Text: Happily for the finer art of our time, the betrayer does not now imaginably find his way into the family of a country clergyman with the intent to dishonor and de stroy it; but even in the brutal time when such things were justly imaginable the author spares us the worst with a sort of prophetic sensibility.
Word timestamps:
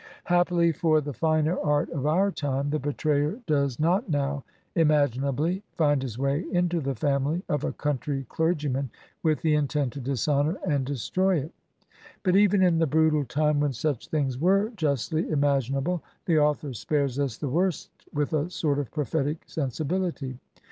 Happily 0.23 0.71
for 0.71 0.99
the 0.99 1.13
finer 1.13 1.59
art 1.59 1.87
of 1.91 2.07
our 2.07 2.31
time, 2.31 2.71
the 2.71 2.79
betrayer 2.79 3.37
does 3.45 3.79
not 3.79 4.09
now 4.09 4.43
imaginably 4.73 5.61
find 5.77 6.01
his 6.01 6.17
way 6.17 6.43
into 6.51 6.79
the 6.81 6.95
family 6.95 7.43
of 7.47 7.63
a 7.63 7.71
country 7.71 8.25
clergyman 8.27 8.89
with 9.21 9.43
the 9.43 9.53
intent 9.53 9.93
to 9.93 9.99
dishonor 9.99 10.57
and 10.65 10.87
de 10.87 10.93
stroy 10.93 11.43
it; 11.43 11.51
but 12.23 12.35
even 12.35 12.63
in 12.63 12.79
the 12.79 12.87
brutal 12.87 13.25
time 13.25 13.59
when 13.59 13.73
such 13.73 14.07
things 14.07 14.39
were 14.39 14.71
justly 14.75 15.29
imaginable 15.29 16.01
the 16.25 16.39
author 16.39 16.73
spares 16.73 17.19
us 17.19 17.37
the 17.37 17.47
worst 17.49 17.91
with 18.11 18.33
a 18.33 18.49
sort 18.49 18.79
of 18.79 18.89
prophetic 18.89 19.43
sensibility. 19.45 20.39